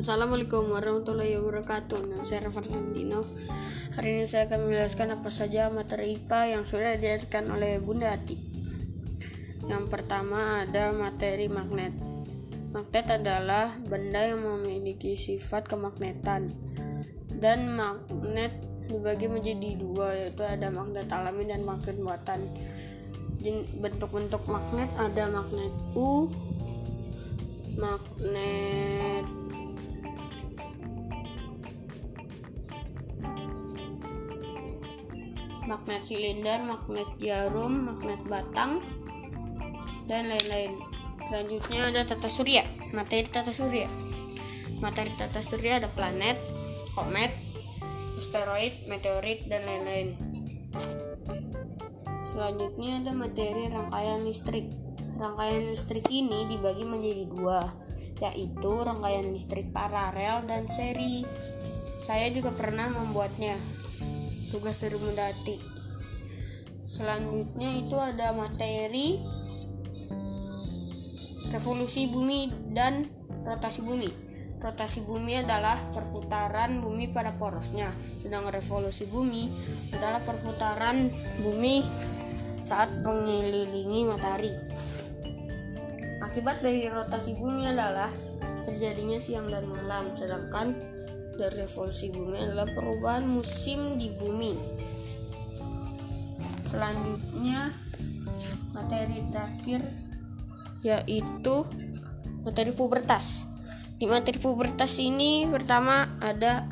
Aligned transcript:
Assalamualaikum 0.00 0.72
warahmatullahi 0.72 1.36
wabarakatuh. 1.36 2.08
Nama 2.08 2.24
saya 2.24 2.48
Rafa. 2.48 2.64
Hari 2.64 4.08
ini 4.08 4.24
saya 4.24 4.48
akan 4.48 4.72
menjelaskan 4.72 5.20
apa 5.20 5.28
saja 5.28 5.68
materi 5.68 6.16
IPA 6.16 6.56
yang 6.56 6.64
sudah 6.64 6.96
diajarkan 6.96 7.52
oleh 7.52 7.84
Bunda 7.84 8.16
Ati. 8.16 8.32
Yang 9.68 9.84
pertama 9.92 10.64
ada 10.64 10.96
materi 10.96 11.52
magnet. 11.52 11.92
Magnet 12.72 13.12
adalah 13.12 13.76
benda 13.76 14.24
yang 14.24 14.40
memiliki 14.40 15.20
sifat 15.20 15.68
kemagnetan. 15.68 16.48
Dan 17.28 17.76
magnet 17.76 18.56
dibagi 18.88 19.28
menjadi 19.28 19.76
dua 19.76 20.16
yaitu 20.16 20.48
ada 20.48 20.72
magnet 20.72 21.12
alami 21.12 21.44
dan 21.44 21.60
magnet 21.60 22.00
buatan. 22.00 22.48
Bentuk-bentuk 23.84 24.48
magnet 24.48 24.88
ada 24.96 25.28
magnet 25.28 25.76
U, 25.92 26.32
magnet 27.76 28.79
magnet 35.70 36.02
silinder, 36.02 36.58
magnet 36.66 37.06
jarum, 37.22 37.86
magnet 37.86 38.18
batang, 38.26 38.82
dan 40.10 40.26
lain-lain. 40.26 40.74
Selanjutnya 41.30 41.94
ada 41.94 42.02
tata 42.02 42.26
surya, 42.26 42.66
materi 42.90 43.30
tata 43.30 43.54
surya. 43.54 43.86
Materi 44.82 45.14
tata 45.14 45.38
surya 45.38 45.78
ada 45.78 45.86
planet, 45.94 46.34
komet, 46.98 47.30
asteroid, 48.18 48.90
meteorit, 48.90 49.46
dan 49.46 49.62
lain-lain. 49.62 50.18
Selanjutnya 52.34 52.98
ada 53.06 53.12
materi 53.14 53.70
rangkaian 53.70 54.26
listrik. 54.26 54.66
Rangkaian 55.22 55.70
listrik 55.70 56.10
ini 56.10 56.50
dibagi 56.50 56.82
menjadi 56.82 57.30
dua, 57.30 57.62
yaitu 58.18 58.72
rangkaian 58.82 59.30
listrik 59.30 59.70
paralel 59.70 60.42
dan 60.50 60.66
seri. 60.66 61.22
Saya 62.02 62.26
juga 62.34 62.50
pernah 62.50 62.90
membuatnya 62.90 63.54
tugas 64.50 64.82
dari 64.82 64.98
Mendati. 64.98 65.56
Selanjutnya 66.82 67.70
itu 67.78 67.94
ada 67.94 68.34
materi 68.34 69.22
revolusi 71.54 72.10
bumi 72.10 72.50
dan 72.74 73.06
rotasi 73.46 73.86
bumi. 73.86 74.10
Rotasi 74.60 75.06
bumi 75.06 75.40
adalah 75.40 75.78
perputaran 75.94 76.84
bumi 76.84 77.08
pada 77.08 77.32
porosnya, 77.38 77.88
sedangkan 78.20 78.60
revolusi 78.60 79.08
bumi 79.08 79.48
adalah 79.96 80.20
perputaran 80.20 81.08
bumi 81.40 81.80
saat 82.66 82.92
mengelilingi 83.00 84.04
matahari. 84.04 84.52
Akibat 86.20 86.60
dari 86.60 86.84
rotasi 86.92 87.34
bumi 87.40 87.72
adalah 87.72 88.12
terjadinya 88.68 89.16
siang 89.16 89.48
dan 89.48 89.64
malam, 89.64 90.12
sedangkan 90.12 90.76
dari 91.40 91.64
revolusi 91.64 92.12
bumi 92.12 92.36
adalah 92.36 92.68
perubahan 92.68 93.24
musim 93.24 93.96
di 93.96 94.12
bumi. 94.12 94.52
Selanjutnya 96.68 97.72
materi 98.76 99.24
terakhir 99.24 99.80
yaitu 100.84 101.64
materi 102.44 102.76
pubertas. 102.76 103.48
Di 103.96 104.04
materi 104.04 104.36
pubertas 104.36 105.00
ini 105.00 105.48
pertama 105.48 106.04
ada 106.20 106.68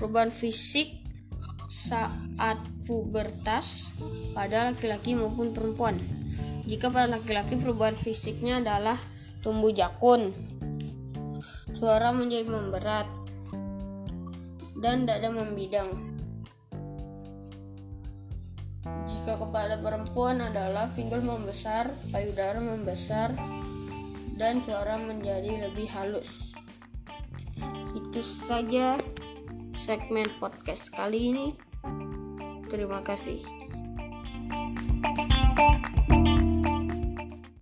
perubahan 0.00 0.32
fisik 0.32 1.04
saat 1.68 2.56
pubertas 2.88 3.92
pada 4.32 4.72
laki-laki 4.72 5.12
maupun 5.12 5.52
perempuan. 5.52 5.96
Jika 6.64 6.88
pada 6.88 7.20
laki-laki 7.20 7.60
perubahan 7.60 7.96
fisiknya 7.96 8.64
adalah 8.64 8.96
tumbuh 9.44 9.72
jakun, 9.72 10.32
suara 11.76 12.12
menjadi 12.12 12.48
memberat, 12.48 13.23
dan 14.84 15.08
dada 15.08 15.32
membidang. 15.32 15.88
Jika 19.08 19.40
kepada 19.40 19.80
perempuan 19.80 20.44
adalah 20.44 20.92
pinggul 20.92 21.24
membesar, 21.24 21.88
payudara 22.12 22.60
membesar, 22.60 23.32
dan 24.36 24.60
suara 24.60 25.00
menjadi 25.00 25.72
lebih 25.72 25.88
halus. 25.88 26.60
Itu 27.96 28.20
saja 28.20 29.00
segmen 29.72 30.28
podcast 30.36 30.92
kali 30.92 31.32
ini. 31.32 31.46
Terima 32.68 33.00
kasih. 33.00 33.40